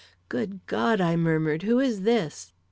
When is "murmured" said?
1.15-1.61